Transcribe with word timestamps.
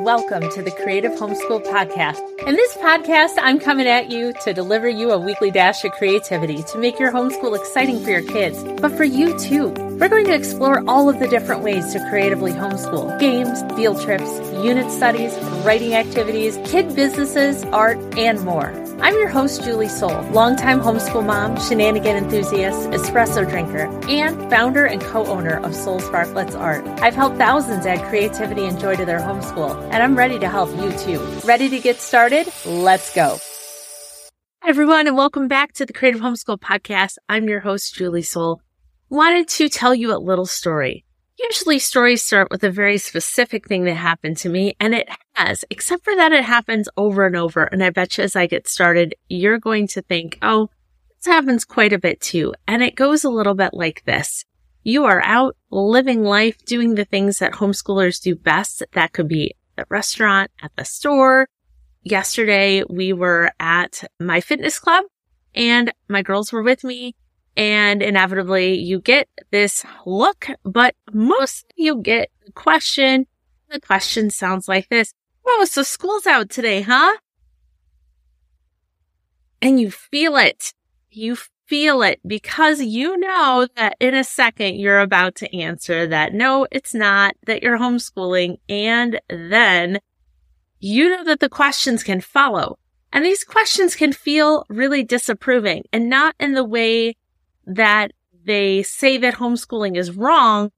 Welcome 0.00 0.50
to 0.50 0.60
the 0.60 0.72
Creative 0.72 1.12
Homeschool 1.12 1.64
Podcast. 1.64 2.20
In 2.46 2.54
this 2.54 2.76
podcast, 2.76 3.36
I'm 3.38 3.58
coming 3.58 3.86
at 3.86 4.10
you 4.10 4.34
to 4.44 4.52
deliver 4.52 4.90
you 4.90 5.10
a 5.10 5.18
weekly 5.18 5.50
dash 5.50 5.86
of 5.86 5.92
creativity 5.92 6.62
to 6.64 6.76
make 6.76 6.98
your 6.98 7.10
homeschool 7.10 7.58
exciting 7.58 8.04
for 8.04 8.10
your 8.10 8.22
kids, 8.22 8.62
but 8.78 8.92
for 8.92 9.04
you 9.04 9.38
too. 9.38 9.68
We're 9.98 10.10
going 10.10 10.26
to 10.26 10.34
explore 10.34 10.84
all 10.86 11.08
of 11.08 11.18
the 11.18 11.26
different 11.28 11.62
ways 11.62 11.94
to 11.94 12.10
creatively 12.10 12.52
homeschool 12.52 13.18
games, 13.18 13.62
field 13.74 13.98
trips, 14.02 14.30
unit 14.62 14.90
studies, 14.90 15.34
writing 15.64 15.94
activities, 15.94 16.58
kid 16.70 16.94
businesses, 16.94 17.64
art, 17.72 17.96
and 18.18 18.42
more. 18.42 18.85
I'm 18.98 19.14
your 19.14 19.28
host, 19.28 19.62
Julie 19.62 19.88
Soul, 19.88 20.22
longtime 20.30 20.80
homeschool 20.80 21.24
mom, 21.24 21.60
shenanigan 21.60 22.16
enthusiast, 22.16 22.88
espresso 22.90 23.48
drinker, 23.48 23.86
and 24.08 24.50
founder 24.50 24.86
and 24.86 25.02
co 25.02 25.26
owner 25.26 25.62
of 25.62 25.74
Soul 25.74 26.00
Sparklettes 26.00 26.58
Art. 26.58 26.86
I've 27.00 27.14
helped 27.14 27.36
thousands 27.36 27.84
add 27.84 28.02
creativity 28.08 28.64
and 28.64 28.80
joy 28.80 28.96
to 28.96 29.04
their 29.04 29.20
homeschool, 29.20 29.82
and 29.92 30.02
I'm 30.02 30.16
ready 30.16 30.38
to 30.38 30.48
help 30.48 30.70
you 30.76 30.90
too. 30.98 31.20
Ready 31.44 31.68
to 31.68 31.78
get 31.78 32.00
started? 32.00 32.48
Let's 32.64 33.14
go. 33.14 33.38
Everyone, 34.64 35.06
and 35.06 35.16
welcome 35.16 35.46
back 35.46 35.74
to 35.74 35.84
the 35.84 35.92
Creative 35.92 36.22
Homeschool 36.22 36.58
Podcast. 36.58 37.18
I'm 37.28 37.48
your 37.48 37.60
host, 37.60 37.94
Julie 37.94 38.22
Soul. 38.22 38.62
Wanted 39.10 39.46
to 39.48 39.68
tell 39.68 39.94
you 39.94 40.16
a 40.16 40.18
little 40.18 40.46
story. 40.46 41.05
Usually 41.50 41.78
stories 41.78 42.24
start 42.24 42.48
with 42.50 42.64
a 42.64 42.70
very 42.70 42.98
specific 42.98 43.68
thing 43.68 43.84
that 43.84 43.94
happened 43.94 44.36
to 44.38 44.48
me, 44.48 44.74
and 44.80 44.94
it 44.94 45.08
has, 45.34 45.64
except 45.70 46.02
for 46.02 46.16
that 46.16 46.32
it 46.32 46.44
happens 46.44 46.88
over 46.96 47.24
and 47.24 47.36
over. 47.36 47.64
And 47.64 47.84
I 47.84 47.90
bet 47.90 48.18
you 48.18 48.24
as 48.24 48.34
I 48.34 48.46
get 48.46 48.66
started, 48.66 49.14
you're 49.28 49.60
going 49.60 49.86
to 49.88 50.02
think, 50.02 50.38
oh, 50.42 50.70
this 51.16 51.26
happens 51.26 51.64
quite 51.64 51.92
a 51.92 52.00
bit 52.00 52.20
too. 52.20 52.52
And 52.66 52.82
it 52.82 52.96
goes 52.96 53.22
a 53.22 53.30
little 53.30 53.54
bit 53.54 53.74
like 53.74 54.02
this. 54.04 54.44
You 54.82 55.04
are 55.04 55.22
out 55.24 55.56
living 55.70 56.24
life, 56.24 56.64
doing 56.64 56.96
the 56.96 57.04
things 57.04 57.38
that 57.38 57.52
homeschoolers 57.52 58.20
do 58.20 58.34
best. 58.34 58.82
That 58.92 59.12
could 59.12 59.28
be 59.28 59.54
the 59.76 59.84
restaurant, 59.88 60.50
at 60.62 60.72
the 60.76 60.84
store. 60.84 61.48
Yesterday 62.02 62.82
we 62.88 63.12
were 63.12 63.52
at 63.60 64.02
my 64.18 64.40
fitness 64.40 64.80
club 64.80 65.04
and 65.54 65.92
my 66.08 66.22
girls 66.22 66.52
were 66.52 66.62
with 66.62 66.82
me 66.82 67.14
and 67.56 68.02
inevitably 68.02 68.74
you 68.74 69.00
get 69.00 69.28
this 69.50 69.84
look, 70.04 70.46
but 70.64 70.94
most 71.12 71.72
you 71.76 72.00
get 72.02 72.30
the 72.44 72.52
question. 72.52 73.26
The 73.70 73.80
question 73.80 74.30
sounds 74.30 74.68
like 74.68 74.88
this. 74.88 75.12
Oh, 75.46 75.64
so 75.64 75.82
school's 75.82 76.26
out 76.26 76.50
today, 76.50 76.82
huh? 76.82 77.16
And 79.62 79.80
you 79.80 79.90
feel 79.90 80.36
it. 80.36 80.74
You 81.10 81.36
feel 81.66 82.02
it 82.02 82.20
because 82.26 82.80
you 82.80 83.16
know 83.16 83.66
that 83.76 83.96
in 83.98 84.14
a 84.14 84.22
second 84.22 84.76
you're 84.76 85.00
about 85.00 85.34
to 85.36 85.56
answer 85.56 86.06
that 86.06 86.32
no, 86.32 86.66
it's 86.70 86.94
not, 86.94 87.34
that 87.46 87.62
you're 87.62 87.78
homeschooling. 87.78 88.58
And 88.68 89.20
then 89.28 89.98
you 90.78 91.10
know 91.10 91.24
that 91.24 91.40
the 91.40 91.48
questions 91.48 92.02
can 92.02 92.20
follow. 92.20 92.78
And 93.12 93.24
these 93.24 93.44
questions 93.44 93.96
can 93.96 94.12
feel 94.12 94.66
really 94.68 95.02
disapproving 95.02 95.84
and 95.92 96.10
not 96.10 96.34
in 96.38 96.52
the 96.52 96.64
way 96.64 97.16
that 97.66 98.12
they 98.44 98.82
say 98.82 99.18
that 99.18 99.34
homeschooling 99.34 99.96
is 99.96 100.16
wrong. 100.16 100.70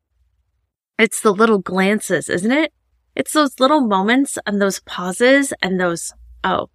It's 0.99 1.21
the 1.21 1.33
little 1.33 1.59
glances, 1.59 2.29
isn't 2.29 2.51
it? 2.51 2.73
It's 3.15 3.33
those 3.33 3.61
little 3.61 3.81
moments 3.81 4.39
and 4.47 4.61
those 4.61 4.81
pauses 4.81 5.53
and 5.63 5.81
those, 5.81 6.13
oh, 6.45 6.71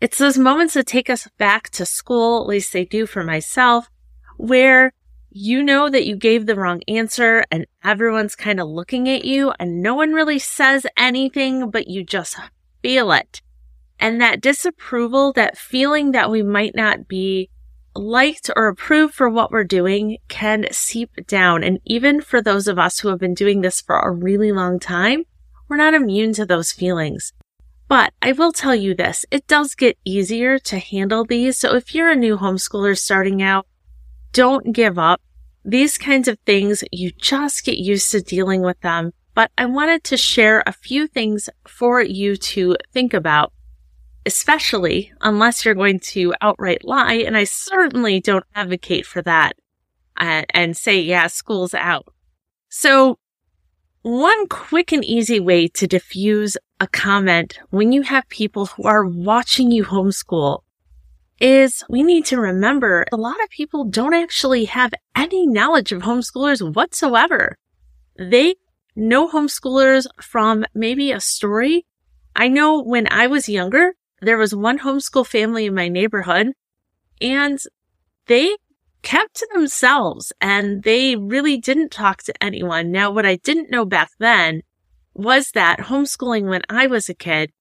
it's 0.00 0.18
those 0.18 0.38
moments 0.38 0.74
that 0.74 0.86
take 0.86 1.10
us 1.10 1.28
back 1.38 1.70
to 1.70 1.86
school, 1.86 2.42
at 2.42 2.48
least 2.48 2.72
they 2.72 2.84
do 2.84 3.06
for 3.06 3.24
myself, 3.24 3.88
where 4.36 4.92
you 5.30 5.62
know 5.62 5.90
that 5.90 6.06
you 6.06 6.16
gave 6.16 6.46
the 6.46 6.54
wrong 6.54 6.80
answer 6.86 7.44
and 7.50 7.66
everyone's 7.82 8.34
kind 8.34 8.60
of 8.60 8.68
looking 8.68 9.08
at 9.08 9.24
you 9.24 9.52
and 9.58 9.82
no 9.82 9.94
one 9.94 10.12
really 10.12 10.38
says 10.38 10.86
anything, 10.96 11.70
but 11.70 11.88
you 11.88 12.04
just 12.04 12.36
feel 12.82 13.12
it. 13.12 13.42
And 13.98 14.20
that 14.20 14.40
disapproval, 14.40 15.32
that 15.32 15.58
feeling 15.58 16.12
that 16.12 16.30
we 16.30 16.42
might 16.42 16.74
not 16.74 17.08
be 17.08 17.50
liked 17.98 18.50
or 18.56 18.68
approved 18.68 19.14
for 19.14 19.28
what 19.28 19.50
we're 19.50 19.64
doing 19.64 20.18
can 20.28 20.66
seep 20.70 21.26
down. 21.26 21.62
And 21.62 21.80
even 21.84 22.20
for 22.20 22.40
those 22.40 22.68
of 22.68 22.78
us 22.78 23.00
who 23.00 23.08
have 23.08 23.18
been 23.18 23.34
doing 23.34 23.60
this 23.60 23.80
for 23.80 23.98
a 23.98 24.10
really 24.10 24.52
long 24.52 24.78
time, 24.78 25.24
we're 25.68 25.76
not 25.76 25.94
immune 25.94 26.32
to 26.34 26.46
those 26.46 26.72
feelings. 26.72 27.32
But 27.88 28.12
I 28.20 28.32
will 28.32 28.52
tell 28.52 28.74
you 28.74 28.94
this, 28.94 29.24
it 29.30 29.46
does 29.46 29.74
get 29.74 29.98
easier 30.04 30.58
to 30.60 30.78
handle 30.78 31.24
these. 31.24 31.56
So 31.56 31.74
if 31.74 31.94
you're 31.94 32.10
a 32.10 32.16
new 32.16 32.36
homeschooler 32.36 32.98
starting 32.98 33.42
out, 33.42 33.66
don't 34.32 34.72
give 34.72 34.98
up. 34.98 35.20
These 35.64 35.98
kinds 35.98 36.28
of 36.28 36.38
things, 36.46 36.84
you 36.92 37.12
just 37.12 37.64
get 37.64 37.78
used 37.78 38.10
to 38.10 38.20
dealing 38.20 38.62
with 38.62 38.80
them. 38.80 39.12
But 39.34 39.50
I 39.58 39.66
wanted 39.66 40.02
to 40.04 40.16
share 40.16 40.62
a 40.66 40.72
few 40.72 41.06
things 41.06 41.48
for 41.66 42.00
you 42.00 42.36
to 42.36 42.76
think 42.92 43.12
about 43.14 43.52
especially 44.26 45.12
unless 45.20 45.64
you're 45.64 45.74
going 45.74 46.00
to 46.00 46.34
outright 46.40 46.84
lie. 46.84 47.14
And 47.14 47.36
I 47.36 47.44
certainly 47.44 48.20
don't 48.20 48.44
advocate 48.54 49.06
for 49.06 49.22
that 49.22 49.54
uh, 50.18 50.42
and 50.50 50.76
say, 50.76 51.00
yeah, 51.00 51.28
school's 51.28 51.74
out. 51.74 52.06
So 52.68 53.18
one 54.02 54.46
quick 54.48 54.92
and 54.92 55.04
easy 55.04 55.40
way 55.40 55.68
to 55.68 55.86
diffuse 55.86 56.56
a 56.80 56.86
comment 56.86 57.58
when 57.70 57.92
you 57.92 58.02
have 58.02 58.28
people 58.28 58.66
who 58.66 58.82
are 58.82 59.06
watching 59.06 59.70
you 59.70 59.84
homeschool 59.84 60.60
is 61.40 61.84
we 61.88 62.02
need 62.02 62.24
to 62.26 62.40
remember 62.40 63.04
a 63.12 63.16
lot 63.16 63.42
of 63.42 63.50
people 63.50 63.84
don't 63.84 64.14
actually 64.14 64.64
have 64.66 64.92
any 65.14 65.46
knowledge 65.46 65.92
of 65.92 66.02
homeschoolers 66.02 66.74
whatsoever. 66.74 67.56
They 68.18 68.56
know 68.94 69.28
homeschoolers 69.28 70.06
from 70.20 70.64
maybe 70.74 71.12
a 71.12 71.20
story. 71.20 71.84
I 72.34 72.48
know 72.48 72.82
when 72.82 73.06
I 73.10 73.26
was 73.26 73.48
younger, 73.48 73.94
there 74.20 74.38
was 74.38 74.54
one 74.54 74.78
homeschool 74.80 75.26
family 75.26 75.66
in 75.66 75.74
my 75.74 75.88
neighborhood 75.88 76.52
and 77.20 77.58
they 78.26 78.56
kept 79.02 79.34
to 79.36 79.48
themselves 79.54 80.32
and 80.40 80.82
they 80.82 81.16
really 81.16 81.56
didn't 81.56 81.90
talk 81.90 82.22
to 82.24 82.42
anyone. 82.42 82.90
Now, 82.90 83.10
what 83.10 83.26
I 83.26 83.36
didn't 83.36 83.70
know 83.70 83.84
back 83.84 84.10
then 84.18 84.62
was 85.14 85.52
that 85.52 85.80
homeschooling 85.80 86.48
when 86.48 86.62
I 86.68 86.86
was 86.86 87.08
a 87.08 87.14
kid, 87.14 87.52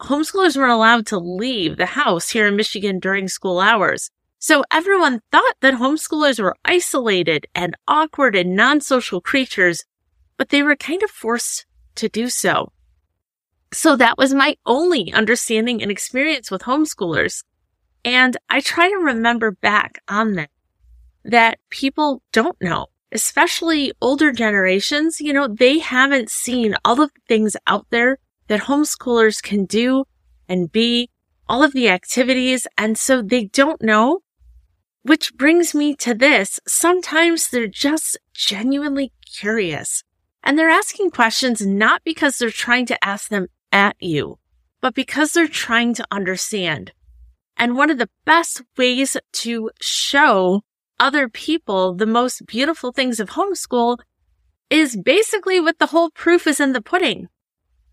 homeschoolers 0.00 0.56
weren't 0.56 0.72
allowed 0.72 1.06
to 1.06 1.18
leave 1.18 1.76
the 1.76 1.86
house 1.86 2.30
here 2.30 2.46
in 2.46 2.56
Michigan 2.56 2.98
during 2.98 3.28
school 3.28 3.60
hours. 3.60 4.10
So 4.38 4.62
everyone 4.70 5.20
thought 5.32 5.56
that 5.60 5.74
homeschoolers 5.74 6.40
were 6.40 6.54
isolated 6.64 7.46
and 7.54 7.76
awkward 7.88 8.36
and 8.36 8.54
non-social 8.54 9.20
creatures, 9.20 9.84
but 10.36 10.50
they 10.50 10.62
were 10.62 10.76
kind 10.76 11.02
of 11.02 11.10
forced 11.10 11.66
to 11.96 12.08
do 12.08 12.28
so. 12.28 12.72
So 13.72 13.96
that 13.96 14.16
was 14.16 14.32
my 14.32 14.56
only 14.64 15.12
understanding 15.12 15.82
and 15.82 15.90
experience 15.90 16.50
with 16.50 16.62
homeschoolers. 16.62 17.44
And 18.04 18.36
I 18.48 18.60
try 18.60 18.88
to 18.88 18.96
remember 18.96 19.50
back 19.50 20.00
on 20.08 20.34
that, 20.34 20.50
that 21.24 21.58
people 21.68 22.22
don't 22.32 22.56
know, 22.62 22.86
especially 23.12 23.92
older 24.00 24.32
generations, 24.32 25.20
you 25.20 25.32
know, 25.32 25.48
they 25.48 25.80
haven't 25.80 26.30
seen 26.30 26.74
all 26.84 27.00
of 27.00 27.12
the 27.12 27.20
things 27.28 27.56
out 27.66 27.86
there 27.90 28.18
that 28.46 28.62
homeschoolers 28.62 29.42
can 29.42 29.66
do 29.66 30.04
and 30.48 30.72
be, 30.72 31.10
all 31.48 31.62
of 31.62 31.72
the 31.72 31.88
activities. 31.88 32.66
And 32.78 32.96
so 32.96 33.20
they 33.20 33.44
don't 33.44 33.82
know, 33.82 34.20
which 35.02 35.34
brings 35.34 35.74
me 35.74 35.94
to 35.96 36.14
this. 36.14 36.60
Sometimes 36.66 37.50
they're 37.50 37.66
just 37.66 38.18
genuinely 38.32 39.12
curious 39.34 40.04
and 40.42 40.58
they're 40.58 40.70
asking 40.70 41.10
questions 41.10 41.66
not 41.66 42.02
because 42.04 42.38
they're 42.38 42.50
trying 42.50 42.86
to 42.86 43.04
ask 43.04 43.28
them 43.28 43.48
at 43.72 43.96
you, 44.00 44.38
but 44.80 44.94
because 44.94 45.32
they're 45.32 45.48
trying 45.48 45.94
to 45.94 46.06
understand. 46.10 46.92
And 47.56 47.76
one 47.76 47.90
of 47.90 47.98
the 47.98 48.10
best 48.24 48.62
ways 48.76 49.16
to 49.32 49.70
show 49.80 50.62
other 51.00 51.28
people 51.28 51.94
the 51.94 52.06
most 52.06 52.46
beautiful 52.46 52.92
things 52.92 53.20
of 53.20 53.30
homeschool 53.30 53.98
is 54.70 54.96
basically 54.96 55.60
with 55.60 55.78
the 55.78 55.86
whole 55.86 56.10
proof 56.10 56.46
is 56.46 56.60
in 56.60 56.72
the 56.72 56.80
pudding. 56.80 57.28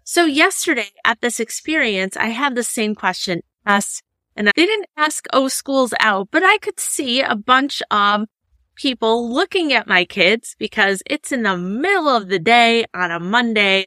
So 0.04 0.26
yesterday 0.26 0.90
at 1.04 1.22
this 1.22 1.40
experience, 1.40 2.16
I 2.16 2.28
had 2.28 2.56
the 2.56 2.64
same 2.64 2.94
question 2.94 3.42
asked 3.66 4.04
and 4.36 4.50
I 4.50 4.52
didn't 4.56 4.86
ask, 4.98 5.26
oh, 5.34 5.48
school's 5.48 5.94
out, 6.00 6.28
but 6.30 6.44
I 6.44 6.58
could 6.58 6.80
see 6.80 7.22
a 7.22 7.36
bunch 7.36 7.82
of 7.90 8.28
people 8.76 9.32
looking 9.34 9.72
at 9.72 9.88
my 9.88 10.04
kids 10.04 10.56
because 10.60 11.02
it's 11.06 11.32
in 11.32 11.44
the 11.44 11.58
middle 11.58 12.10
of 12.10 12.28
the 12.28 12.40
day 12.40 12.86
on 12.94 13.12
a 13.12 13.20
Monday 13.20 13.86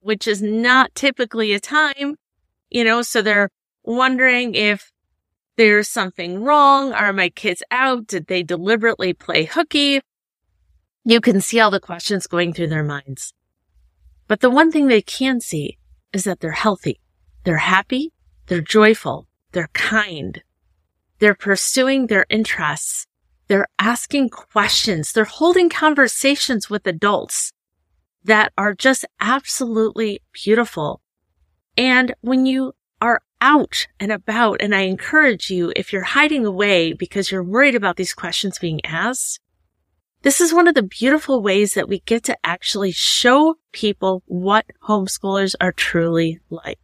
which 0.00 0.26
is 0.26 0.42
not 0.42 0.94
typically 0.94 1.52
a 1.52 1.60
time, 1.60 2.16
you 2.70 2.84
know, 2.84 3.02
so 3.02 3.22
they're 3.22 3.50
wondering 3.82 4.54
if 4.54 4.90
there's 5.56 5.88
something 5.88 6.42
wrong. 6.42 6.92
Are 6.92 7.12
my 7.12 7.28
kids 7.28 7.62
out? 7.70 8.06
Did 8.06 8.26
they 8.26 8.42
deliberately 8.42 9.12
play 9.12 9.44
hooky? 9.44 10.00
You 11.04 11.20
can 11.20 11.40
see 11.40 11.60
all 11.60 11.70
the 11.70 11.80
questions 11.80 12.26
going 12.26 12.52
through 12.52 12.68
their 12.68 12.84
minds. 12.84 13.32
But 14.26 14.40
the 14.40 14.50
one 14.50 14.70
thing 14.70 14.86
they 14.86 15.02
can 15.02 15.40
see 15.40 15.78
is 16.12 16.24
that 16.24 16.40
they're 16.40 16.52
healthy. 16.52 17.00
They're 17.44 17.58
happy. 17.58 18.12
They're 18.46 18.60
joyful. 18.60 19.26
They're 19.52 19.70
kind. 19.72 20.42
They're 21.18 21.34
pursuing 21.34 22.06
their 22.06 22.26
interests. 22.28 23.06
They're 23.48 23.68
asking 23.78 24.30
questions. 24.30 25.12
They're 25.12 25.24
holding 25.24 25.68
conversations 25.68 26.70
with 26.70 26.86
adults 26.86 27.52
that 28.24 28.52
are 28.56 28.74
just 28.74 29.04
absolutely 29.20 30.20
beautiful. 30.32 31.00
And 31.76 32.14
when 32.20 32.46
you 32.46 32.72
are 33.00 33.22
out 33.40 33.86
and 33.98 34.12
about, 34.12 34.60
and 34.60 34.74
I 34.74 34.82
encourage 34.82 35.50
you, 35.50 35.72
if 35.76 35.92
you're 35.92 36.02
hiding 36.02 36.44
away 36.44 36.92
because 36.92 37.30
you're 37.30 37.42
worried 37.42 37.74
about 37.74 37.96
these 37.96 38.12
questions 38.12 38.58
being 38.58 38.84
asked, 38.84 39.40
this 40.22 40.40
is 40.40 40.52
one 40.52 40.68
of 40.68 40.74
the 40.74 40.82
beautiful 40.82 41.42
ways 41.42 41.72
that 41.74 41.88
we 41.88 42.00
get 42.00 42.24
to 42.24 42.36
actually 42.44 42.92
show 42.92 43.56
people 43.72 44.22
what 44.26 44.66
homeschoolers 44.82 45.54
are 45.60 45.72
truly 45.72 46.40
like. 46.50 46.78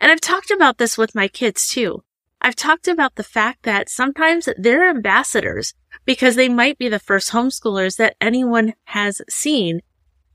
And 0.00 0.10
I've 0.10 0.20
talked 0.20 0.50
about 0.50 0.78
this 0.78 0.96
with 0.96 1.14
my 1.14 1.28
kids 1.28 1.68
too. 1.68 2.02
I've 2.40 2.56
talked 2.56 2.88
about 2.88 3.14
the 3.14 3.22
fact 3.22 3.62
that 3.62 3.88
sometimes 3.88 4.48
they're 4.58 4.88
ambassadors 4.88 5.74
because 6.04 6.36
they 6.36 6.48
might 6.48 6.78
be 6.78 6.88
the 6.88 6.98
first 6.98 7.32
homeschoolers 7.32 7.96
that 7.96 8.16
anyone 8.20 8.74
has 8.84 9.22
seen. 9.28 9.80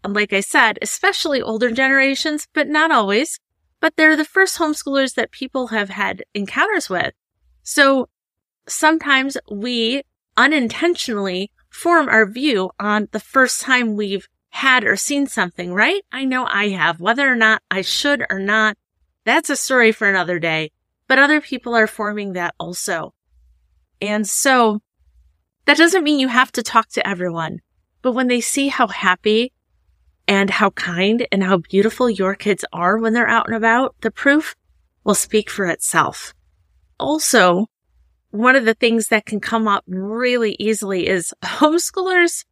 And 0.04 0.14
like 0.14 0.34
I 0.34 0.40
said, 0.40 0.80
especially 0.82 1.42
older 1.42 1.72
generations, 1.72 2.48
but 2.54 2.68
not 2.68 2.92
always, 2.92 3.40
but 3.80 3.96
they're 3.96 4.16
the 4.16 4.26
first 4.26 4.58
homeschoolers 4.58 5.16
that 5.16 5.32
people 5.32 5.68
have 5.68 5.90
had 5.90 6.24
encounters 6.34 6.90
with. 6.90 7.14
So 7.64 8.10
sometimes 8.68 9.38
we 9.52 10.04
unintentionally 10.38 11.52
form 11.70 12.08
our 12.10 12.26
view 12.26 12.72
on 12.80 13.08
the 13.12 13.20
first 13.20 13.62
time 13.62 13.96
we've 13.96 14.28
had 14.50 14.84
or 14.84 14.96
seen 14.96 15.28
something, 15.28 15.74
right? 15.74 16.02
I 16.12 16.26
know 16.26 16.46
I 16.50 16.70
have, 16.70 17.00
whether 17.00 17.32
or 17.32 17.36
not 17.36 17.62
I 17.70 17.82
should 17.82 18.26
or 18.30 18.40
not. 18.40 18.78
That's 19.26 19.50
a 19.50 19.56
story 19.56 19.92
for 19.92 20.10
another 20.10 20.40
day, 20.40 20.72
but 21.08 21.20
other 21.20 21.42
people 21.42 21.76
are 21.76 21.88
forming 21.88 22.34
that 22.34 22.56
also. 22.60 23.14
And 24.02 24.28
so 24.28 24.82
that 25.66 25.78
doesn't 25.78 26.04
mean 26.04 26.20
you 26.20 26.30
have 26.30 26.52
to 26.54 26.64
talk 26.64 26.90
to 26.90 27.08
everyone, 27.08 27.60
but 28.02 28.14
when 28.14 28.28
they 28.28 28.42
see 28.42 28.70
how 28.70 28.88
happy 28.88 29.54
and 30.30 30.52
how 30.52 30.70
kind 30.70 31.26
and 31.32 31.44
how 31.44 31.58
beautiful 31.58 32.08
your 32.08 32.36
kids 32.36 32.64
are 32.72 33.00
when 33.00 33.14
they're 33.14 33.28
out 33.28 33.48
and 33.48 33.56
about, 33.56 33.96
the 34.02 34.12
proof 34.12 34.56
will 35.04 35.16
speak 35.16 35.50
for 35.50 35.66
itself. 35.66 36.36
Also, 37.00 37.66
one 38.30 38.56
of 38.56 38.64
the 38.64 38.76
things 38.76 39.08
that 39.08 39.26
can 39.26 39.40
come 39.40 39.68
up 39.68 39.84
really 39.88 40.56
easily 40.60 41.08
is 41.08 41.34
homeschoolers. 41.44 42.46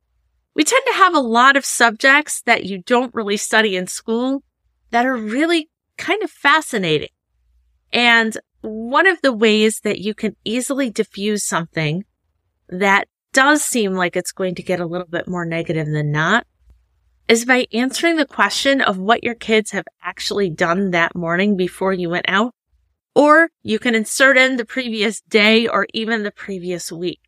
We 0.55 0.63
tend 0.63 0.83
to 0.87 0.97
have 0.97 1.13
a 1.13 1.19
lot 1.19 1.55
of 1.55 1.65
subjects 1.65 2.41
that 2.47 2.65
you 2.65 2.81
don't 2.81 3.13
really 3.13 3.37
study 3.37 3.75
in 3.75 3.85
school 3.85 4.41
that 4.89 5.05
are 5.05 5.15
really 5.15 5.69
kind 5.99 6.23
of 6.23 6.31
fascinating. 6.31 7.09
And 7.93 8.35
one 8.61 9.05
of 9.05 9.21
the 9.21 9.33
ways 9.33 9.81
that 9.81 9.99
you 9.99 10.15
can 10.15 10.35
easily 10.43 10.89
diffuse 10.89 11.43
something 11.43 12.05
that 12.69 13.07
does 13.33 13.63
seem 13.63 13.93
like 13.93 14.15
it's 14.15 14.31
going 14.31 14.55
to 14.55 14.63
get 14.63 14.79
a 14.79 14.85
little 14.87 15.05
bit 15.05 15.27
more 15.27 15.45
negative 15.45 15.85
than 15.85 16.11
not 16.11 16.47
is 17.27 17.45
by 17.45 17.67
answering 17.73 18.15
the 18.15 18.25
question 18.25 18.81
of 18.81 18.97
what 18.97 19.23
your 19.23 19.35
kids 19.35 19.71
have 19.71 19.85
actually 20.01 20.49
done 20.49 20.91
that 20.91 21.15
morning 21.15 21.57
before 21.57 21.93
you 21.93 22.09
went 22.09 22.25
out 22.27 22.53
or 23.17 23.49
you 23.63 23.79
can 23.79 23.95
insert 23.95 24.37
in 24.37 24.57
the 24.57 24.65
previous 24.65 25.21
day 25.21 25.67
or 25.67 25.87
even 25.91 26.21
the 26.21 26.29
previous 26.29 26.91
week. 26.91 27.19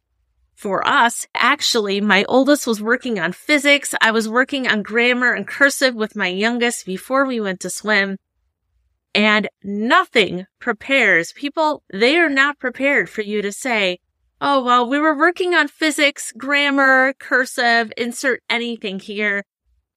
For 0.56 0.86
us, 0.88 1.26
actually, 1.34 2.00
my 2.00 2.26
oldest 2.26 2.68
was 2.68 2.80
working 2.80 3.20
on 3.20 3.32
physics. 3.32 3.96
I 4.00 4.12
was 4.12 4.30
working 4.30 4.68
on 4.68 4.84
grammar 4.84 5.34
and 5.34 5.48
cursive 5.48 5.96
with 5.96 6.16
my 6.16 6.28
youngest 6.28 6.86
before 6.86 7.26
we 7.26 7.42
went 7.42 7.60
to 7.62 7.72
swim. 7.72 8.18
And 9.16 9.50
nothing 9.64 10.46
prepares 10.60 11.34
people. 11.34 11.82
They 11.92 12.18
are 12.18 12.30
not 12.30 12.60
prepared 12.60 13.10
for 13.10 13.24
you 13.24 13.42
to 13.42 13.52
say, 13.52 13.98
Oh, 14.40 14.64
well, 14.64 14.88
we 14.88 15.00
were 15.00 15.18
working 15.18 15.56
on 15.56 15.68
physics, 15.68 16.32
grammar, 16.38 17.14
cursive, 17.18 17.92
insert 17.98 18.44
anything 18.48 19.00
here. 19.00 19.44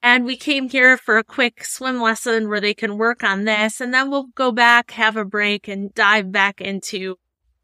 And 0.03 0.25
we 0.25 0.37
came 0.37 0.69
here 0.69 0.97
for 0.97 1.17
a 1.17 1.25
quick 1.25 1.65
swim 1.65 2.01
lesson 2.01 2.49
where 2.49 2.61
they 2.61 2.75
can 2.75 2.99
work 2.99 3.23
on 3.23 3.45
this. 3.45 3.81
And 3.81 3.95
then 3.95 4.11
we'll 4.11 4.27
go 4.35 4.51
back, 4.51 4.91
have 4.93 5.17
a 5.17 5.25
break 5.25 5.69
and 5.69 5.95
dive 5.95 6.33
back 6.33 6.61
into 6.61 7.17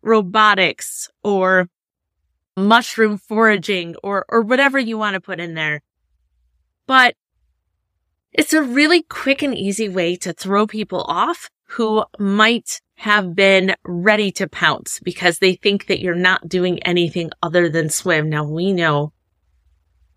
robotics 0.03 1.11
or 1.25 1.69
mushroom 2.57 3.19
foraging 3.19 3.97
or, 4.05 4.25
or 4.29 4.43
whatever 4.43 4.79
you 4.79 4.97
want 4.97 5.15
to 5.15 5.21
put 5.21 5.41
in 5.41 5.55
there. 5.55 5.83
But 6.87 7.17
it's 8.33 8.53
a 8.53 8.63
really 8.63 9.03
quick 9.03 9.43
and 9.43 9.57
easy 9.57 9.89
way 9.89 10.15
to 10.17 10.33
throw 10.33 10.67
people 10.67 11.03
off 11.03 11.51
who 11.71 12.05
might 12.21 12.81
have 12.95 13.35
been 13.35 13.75
ready 13.85 14.31
to 14.33 14.49
pounce 14.49 15.01
because 15.01 15.39
they 15.39 15.55
think 15.55 15.87
that 15.87 16.01
you're 16.01 16.15
not 16.15 16.49
doing 16.49 16.81
anything 16.85 17.31
other 17.43 17.69
than 17.69 17.91
swim. 17.91 18.29
Now 18.29 18.45
we 18.45 18.73
know 18.73 19.13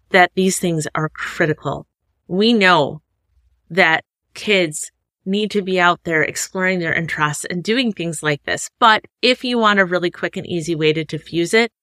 that 0.10 0.32
these 0.36 0.60
things 0.60 0.88
are 0.94 1.10
critical 1.10 1.88
we 2.32 2.54
know 2.54 3.02
that 3.70 4.06
kids 4.34 4.90
need 5.26 5.52
to 5.52 5.62
be 5.62 5.82
out 5.82 6.00
there 6.06 6.24
exploring 6.24 6.80
their 6.80 6.94
interests 6.94 7.44
and 7.44 7.62
doing 7.62 7.92
things 7.92 8.24
like 8.24 8.42
this. 8.44 8.70
But 8.80 9.04
if 9.22 9.44
you 9.44 9.58
want 9.58 9.82
a 9.82 9.86
really 9.86 10.10
quick 10.10 10.38
and 10.38 10.48
easy 10.48 10.74
way 10.74 10.94
to 10.94 11.04
diffuse 11.04 11.54
it, 11.54 11.74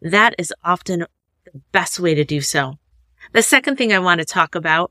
that 0.00 0.34
is 0.38 0.54
often 0.64 1.00
the 1.44 1.60
best 1.70 2.00
way 2.00 2.14
to 2.14 2.24
do 2.24 2.40
so. 2.40 2.78
The 3.34 3.42
second 3.42 3.76
thing 3.76 3.92
I 3.92 3.98
want 3.98 4.20
to 4.20 4.24
talk 4.24 4.54
about 4.54 4.90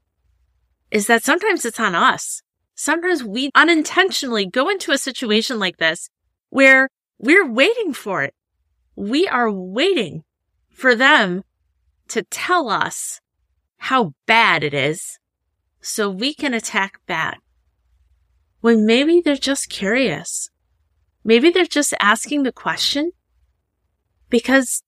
is 0.92 1.08
that 1.08 1.24
sometimes 1.24 1.66
it's 1.66 1.80
on 1.80 1.96
us. 1.96 2.44
Sometimes 2.76 3.24
we 3.24 3.50
unintentionally 3.56 4.46
go 4.46 4.70
into 4.70 4.92
a 4.92 4.98
situation 5.00 5.58
like 5.58 5.78
this 5.78 6.12
where 6.50 6.88
we're 7.18 7.50
waiting 7.50 7.94
for 7.94 8.22
it. 8.22 8.36
We 8.96 9.28
are 9.28 9.52
waiting 9.52 10.24
for 10.70 10.94
them 10.94 11.44
to 12.10 12.22
tell 12.22 12.70
us 12.70 13.20
how 13.80 14.14
bad 14.26 14.64
it 14.64 14.74
is 14.74 15.18
so 15.82 16.10
we 16.10 16.34
can 16.34 16.54
attack 16.54 17.00
bad. 17.08 17.38
When 18.62 18.86
maybe 18.86 19.22
they're 19.22 19.36
just 19.36 19.70
curious. 19.70 20.50
Maybe 21.24 21.50
they're 21.50 21.66
just 21.66 21.94
asking 22.00 22.44
the 22.44 22.52
question 22.52 23.12
because 24.30 24.84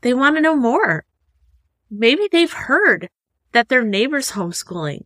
they 0.00 0.12
want 0.12 0.36
to 0.36 0.42
know 0.42 0.56
more. 0.56 1.04
Maybe 1.90 2.28
they've 2.30 2.52
heard 2.52 3.08
that 3.52 3.68
their 3.68 3.84
neighbor's 3.84 4.32
homeschooling 4.32 5.04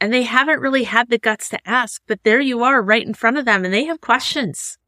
and 0.00 0.12
they 0.12 0.24
haven't 0.24 0.60
really 0.60 0.84
had 0.84 1.08
the 1.08 1.18
guts 1.18 1.48
to 1.50 1.68
ask, 1.68 2.02
but 2.06 2.20
there 2.24 2.40
you 2.40 2.62
are 2.64 2.82
right 2.82 3.06
in 3.06 3.14
front 3.14 3.38
of 3.38 3.44
them 3.44 3.64
and 3.64 3.72
they 3.72 3.84
have 3.84 4.00
questions. 4.00 4.78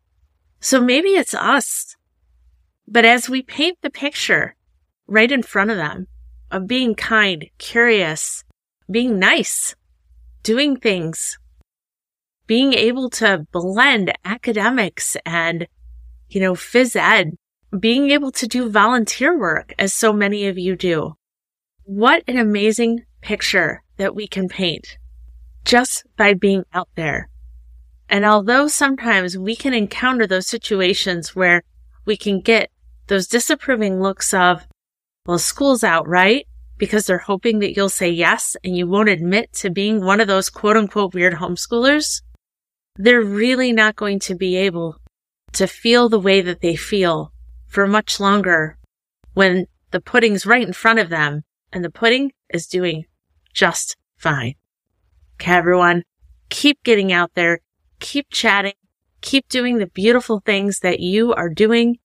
So 0.61 0.81
maybe 0.81 1.11
it's 1.11 1.35
us. 1.35 1.97
But 2.89 3.05
as 3.05 3.29
we 3.29 3.43
paint 3.43 3.79
the 3.83 3.91
picture 3.91 4.57
right 5.07 5.31
in 5.31 5.43
front 5.43 5.71
of 5.71 5.77
them, 5.77 6.09
of 6.51 6.67
being 6.67 6.95
kind, 6.95 7.49
curious, 7.59 8.45
being 8.91 9.19
nice, 9.19 9.75
doing 10.43 10.77
things, 10.77 11.39
being 12.47 12.73
able 12.73 13.11
to 13.11 13.47
blend 13.53 14.13
academics 14.25 15.17
and, 15.27 15.67
you 16.29 16.41
know, 16.41 16.55
phys 16.55 16.97
ed, 16.97 17.35
being 17.79 18.11
able 18.11 18.33
to 18.33 18.47
do 18.47 18.71
volunteer 18.71 19.39
work 19.39 19.75
as 19.79 19.93
so 19.93 20.13
many 20.13 20.47
of 20.47 20.57
you 20.57 20.75
do. 20.75 21.15
What 21.85 22.25
an 22.27 22.39
amazing 22.39 23.05
picture 23.21 23.83
that 23.99 24.15
we 24.15 24.27
can 24.27 24.49
paint 24.49 24.97
just 25.65 26.05
by 26.17 26.33
being 26.33 26.65
out 26.73 26.89
there. 26.95 27.29
And 28.09 28.25
although 28.25 28.69
sometimes 28.69 29.37
we 29.37 29.55
can 29.55 29.75
encounter 29.75 30.27
those 30.27 30.47
situations 30.47 31.37
where 31.37 31.63
we 32.07 32.17
can 32.17 32.41
get 32.41 32.71
those 33.09 33.27
disapproving 33.27 34.01
looks 34.01 34.33
of, 34.33 34.67
well, 35.29 35.39
school's 35.39 35.85
out, 35.85 36.09
right? 36.09 36.47
Because 36.79 37.05
they're 37.05 37.19
hoping 37.19 37.59
that 37.59 37.77
you'll 37.77 37.91
say 37.91 38.09
yes 38.09 38.57
and 38.65 38.75
you 38.75 38.87
won't 38.87 39.11
admit 39.11 39.53
to 39.57 39.69
being 39.69 40.03
one 40.03 40.23
of 40.23 40.27
those 40.27 40.49
quote 40.49 40.79
unquote 40.79 41.13
weird 41.13 41.35
homeschoolers. 41.35 42.23
They're 42.97 43.21
really 43.21 43.71
not 43.71 43.95
going 43.95 44.21
to 44.21 44.35
be 44.35 44.57
able 44.57 44.97
to 45.53 45.67
feel 45.67 46.09
the 46.09 46.19
way 46.19 46.41
that 46.41 46.63
they 46.63 46.77
feel 46.77 47.31
for 47.67 47.87
much 47.87 48.19
longer 48.19 48.79
when 49.35 49.67
the 49.91 50.01
pudding's 50.01 50.47
right 50.47 50.67
in 50.67 50.73
front 50.73 50.99
of 50.99 51.11
them 51.11 51.45
and 51.75 51.85
the 51.85 51.91
pudding 51.91 52.33
is 52.49 52.67
doing 52.67 53.05
just 53.53 53.99
fine. 54.17 54.55
Okay, 55.35 55.53
everyone, 55.53 56.05
keep 56.49 56.83
getting 56.85 57.13
out 57.13 57.33
there, 57.35 57.61
keep 58.01 58.31
chatting, 58.31 58.73
keep 59.21 59.47
doing 59.51 59.77
the 59.77 59.89
beautiful 59.89 60.41
things 60.41 60.81
that 60.81 61.01
you 61.01 61.35
are 61.35 61.51
doing 61.51 61.99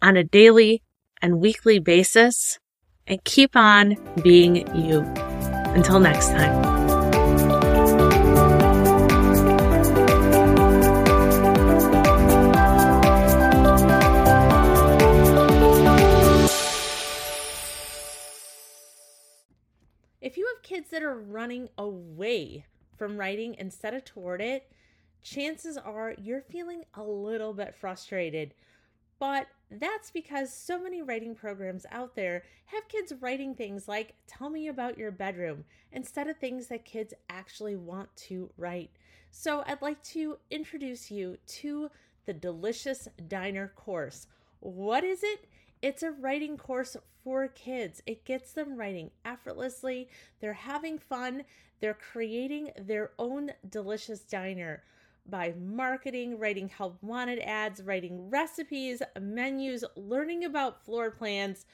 on 0.00 0.16
a 0.16 0.22
daily 0.22 0.84
and 1.22 1.40
weekly 1.40 1.78
basis 1.78 2.58
and 3.06 3.22
keep 3.24 3.56
on 3.56 3.96
being 4.22 4.56
you. 4.76 5.00
Until 5.74 6.00
next 6.00 6.30
time. 6.30 6.76
If 20.20 20.36
you 20.36 20.46
have 20.52 20.62
kids 20.62 20.90
that 20.90 21.02
are 21.02 21.14
running 21.14 21.68
away 21.78 22.64
from 22.96 23.16
writing 23.16 23.54
instead 23.58 23.94
of 23.94 24.04
toward 24.04 24.40
it, 24.40 24.68
chances 25.22 25.76
are 25.76 26.14
you're 26.18 26.40
feeling 26.40 26.84
a 26.94 27.02
little 27.04 27.52
bit 27.52 27.74
frustrated. 27.74 28.54
But 29.18 29.46
that's 29.70 30.10
because 30.10 30.52
so 30.52 30.80
many 30.80 31.02
writing 31.02 31.34
programs 31.34 31.86
out 31.90 32.14
there 32.14 32.42
have 32.66 32.88
kids 32.88 33.12
writing 33.20 33.54
things 33.54 33.88
like, 33.88 34.14
Tell 34.26 34.50
me 34.50 34.68
about 34.68 34.98
your 34.98 35.10
bedroom, 35.10 35.64
instead 35.92 36.28
of 36.28 36.36
things 36.36 36.66
that 36.68 36.84
kids 36.84 37.14
actually 37.30 37.76
want 37.76 38.14
to 38.16 38.50
write. 38.56 38.90
So, 39.30 39.64
I'd 39.66 39.82
like 39.82 40.02
to 40.04 40.38
introduce 40.50 41.10
you 41.10 41.38
to 41.46 41.90
the 42.26 42.32
Delicious 42.32 43.08
Diner 43.28 43.72
course. 43.74 44.26
What 44.60 45.04
is 45.04 45.22
it? 45.22 45.46
It's 45.82 46.02
a 46.02 46.10
writing 46.10 46.56
course 46.56 46.96
for 47.22 47.48
kids. 47.48 48.02
It 48.06 48.24
gets 48.24 48.52
them 48.52 48.76
writing 48.76 49.10
effortlessly. 49.24 50.08
They're 50.40 50.52
having 50.52 50.98
fun. 50.98 51.44
They're 51.80 51.94
creating 51.94 52.70
their 52.78 53.10
own 53.18 53.52
delicious 53.68 54.20
diner 54.20 54.82
by 55.28 55.54
marketing, 55.60 56.38
writing 56.38 56.68
help 56.68 57.02
wanted 57.02 57.38
ads, 57.40 57.82
writing 57.82 58.30
recipes, 58.30 59.02
menus, 59.20 59.84
learning 59.96 60.44
about 60.44 60.84
floor 60.84 61.10
plans, 61.10 61.66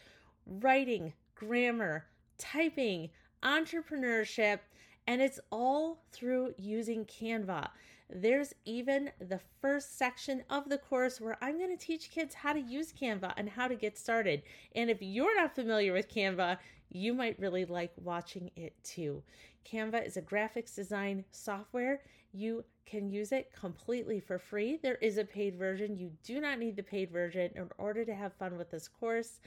writing, 0.47 1.12
grammar, 1.35 2.06
typing, 2.38 3.11
entrepreneurship, 3.42 4.61
and 5.06 5.21
it's 5.21 5.40
all 5.50 6.02
through 6.12 6.54
using 6.59 7.04
Canva. 7.04 7.68
There's 8.14 8.52
even 8.64 9.11
the 9.21 9.40
first 9.61 9.97
section 9.97 10.44
of 10.50 10.68
the 10.68 10.78
course 10.78 11.21
where 11.21 11.38
I'm 11.40 11.59
going 11.59 11.76
to 11.76 11.82
teach 11.82 12.11
kids 12.11 12.35
how 12.35 12.52
to 12.52 12.61
use 12.61 12.92
Canva 12.92 13.32
and 13.37 13.49
how 13.49 13.68
to 13.68 13.75
get 13.75 13.97
started. 13.97 14.42
And 14.75 14.90
if 14.90 14.99
you're 15.00 15.35
not 15.35 15.54
familiar 15.54 15.92
with 15.92 16.12
Canva, 16.12 16.59
you 16.94 17.14
might 17.14 17.38
really 17.38 17.64
like 17.64 17.92
watching 17.96 18.50
it 18.56 18.75
too. 18.82 19.22
Canva 19.70 20.06
is 20.06 20.16
a 20.16 20.22
graphics 20.22 20.75
design 20.75 21.25
software. 21.30 22.02
You 22.32 22.64
can 22.87 23.11
use 23.11 23.32
it 23.32 23.52
completely 23.58 24.20
for 24.20 24.38
free. 24.38 24.78
There 24.82 24.96
is 24.96 25.18
a 25.18 25.25
paid 25.25 25.56
version. 25.56 25.96
You 25.96 26.11
do 26.25 26.40
not 26.40 26.58
need 26.58 26.76
the 26.76 26.82
paid 26.82 27.11
version 27.11 27.50
in 27.54 27.68
order 27.78 28.04
to 28.04 28.14
have 28.14 28.34
fun 28.34 28.58
with 28.58 28.70
this 28.70 28.88
course. 28.88 29.40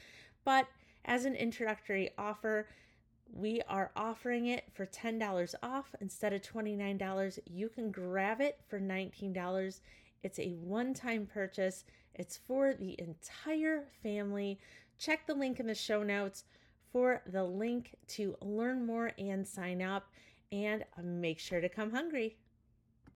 But 0.44 0.68
as 1.06 1.25
an 1.25 1.36
introductory 1.36 2.12
offer, 2.18 2.68
we 3.34 3.62
are 3.68 3.92
offering 3.96 4.48
it 4.48 4.66
for 4.74 4.86
$10 4.86 5.56
off 5.64 5.94
instead 6.00 6.34
of 6.34 6.42
$29. 6.42 7.40
You 7.46 7.70
can 7.70 7.92
grab 7.92 8.40
it 8.40 8.60
for 8.68 8.80
$19. 8.80 9.80
It's 10.24 10.40
a 10.40 10.50
one 10.54 10.94
time 10.94 11.28
purchase, 11.32 11.84
it's 12.14 12.38
for 12.38 12.74
the 12.74 12.96
entire 13.00 13.84
family. 14.02 14.60
Check 14.98 15.28
the 15.28 15.36
link 15.36 15.60
in 15.60 15.68
the 15.68 15.75
show 15.75 16.02
notes 16.02 16.46
for 16.96 17.22
the 17.28 17.44
link 17.44 17.94
to 18.08 18.38
learn 18.42 18.86
more 18.86 19.12
and 19.18 19.46
sign 19.46 19.82
up. 19.82 20.08
And 20.54 20.86
make 21.04 21.40
sure 21.40 21.60
to 21.60 21.68
come 21.68 21.92
hungry. 21.92 22.38